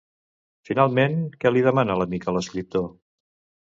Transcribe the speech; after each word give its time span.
Finalment, 0.69 1.19
que 1.45 1.53
li 1.53 1.63
demana 1.69 2.01
l'amic 2.01 2.29
a 2.33 2.39
l'escriptor? 2.41 2.93